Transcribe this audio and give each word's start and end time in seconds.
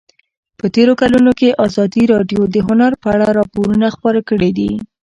په 0.59 0.65
تېرو 0.75 0.93
کلونو 1.01 1.31
کې 1.39 1.57
ازادي 1.65 2.03
راډیو 2.13 2.41
د 2.53 2.55
هنر 2.67 2.91
په 3.01 3.07
اړه 3.15 3.27
راپورونه 3.39 3.87
خپاره 3.95 4.21
کړي 4.29 4.51
دي. 4.57 4.71